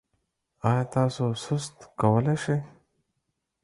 ایا 0.69 0.83
تاسو 0.93 1.25
سست 1.43 1.75
کولی 2.01 2.35
شئ؟ 2.43 2.57